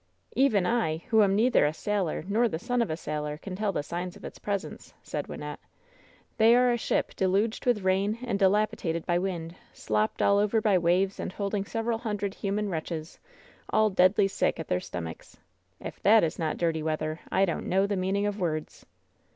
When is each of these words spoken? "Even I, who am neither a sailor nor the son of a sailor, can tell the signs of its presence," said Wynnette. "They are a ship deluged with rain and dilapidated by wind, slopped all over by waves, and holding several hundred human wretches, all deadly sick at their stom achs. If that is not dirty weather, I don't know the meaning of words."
"Even 0.35 0.65
I, 0.65 1.03
who 1.11 1.21
am 1.21 1.35
neither 1.35 1.63
a 1.63 1.73
sailor 1.75 2.25
nor 2.27 2.47
the 2.47 2.57
son 2.57 2.81
of 2.81 2.89
a 2.89 2.97
sailor, 2.97 3.37
can 3.37 3.55
tell 3.55 3.71
the 3.71 3.83
signs 3.83 4.15
of 4.15 4.25
its 4.25 4.39
presence," 4.39 4.95
said 5.03 5.27
Wynnette. 5.27 5.59
"They 6.37 6.55
are 6.55 6.71
a 6.71 6.77
ship 6.79 7.15
deluged 7.15 7.67
with 7.67 7.83
rain 7.83 8.17
and 8.25 8.39
dilapidated 8.39 9.05
by 9.05 9.19
wind, 9.19 9.53
slopped 9.73 10.23
all 10.23 10.39
over 10.39 10.59
by 10.59 10.79
waves, 10.79 11.19
and 11.19 11.31
holding 11.31 11.65
several 11.65 11.99
hundred 11.99 12.33
human 12.33 12.67
wretches, 12.69 13.19
all 13.69 13.91
deadly 13.91 14.27
sick 14.27 14.59
at 14.59 14.67
their 14.69 14.79
stom 14.79 15.05
achs. 15.07 15.35
If 15.79 16.01
that 16.01 16.23
is 16.23 16.39
not 16.39 16.57
dirty 16.57 16.81
weather, 16.81 17.19
I 17.31 17.45
don't 17.45 17.69
know 17.69 17.85
the 17.85 17.95
meaning 17.95 18.25
of 18.25 18.39
words." 18.39 18.83